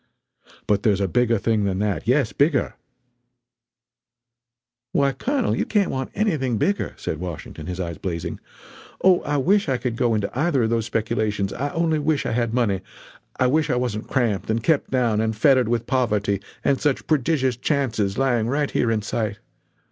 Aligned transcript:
But 0.65 0.81
there's 0.81 0.99
a 0.99 1.07
bigger 1.07 1.37
thing 1.37 1.63
than 1.65 1.77
that, 1.77 2.07
yes 2.07 2.33
bigger" 2.33 2.73
"Why 4.93 5.11
Colonel, 5.11 5.55
you 5.55 5.63
can't 5.67 5.91
want 5.91 6.09
anything 6.15 6.57
bigger!" 6.57 6.95
said 6.97 7.19
Washington, 7.19 7.67
his 7.67 7.79
eyes 7.79 7.99
blazing. 7.99 8.39
"Oh, 9.03 9.19
I 9.21 9.37
wish 9.37 9.69
I 9.69 9.77
could 9.77 9.95
go 9.95 10.15
into 10.15 10.31
either 10.35 10.63
of 10.63 10.71
those 10.71 10.87
speculations 10.87 11.53
I 11.53 11.69
only 11.73 11.99
wish 11.99 12.25
I 12.25 12.31
had 12.31 12.51
money 12.51 12.81
I 13.39 13.45
wish 13.45 13.69
I 13.69 13.75
wasn't 13.75 14.07
cramped 14.09 14.49
and 14.49 14.63
kept 14.63 14.89
down 14.89 15.21
and 15.21 15.35
fettered 15.35 15.67
with 15.69 15.85
poverty, 15.85 16.41
and 16.65 16.81
such 16.81 17.05
prodigious 17.05 17.55
chances 17.55 18.17
lying 18.17 18.47
right 18.47 18.71
here 18.71 18.89
in 18.89 19.03
sight! 19.03 19.37